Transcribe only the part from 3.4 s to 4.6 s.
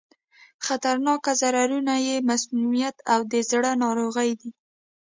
زړه ناروغي دي.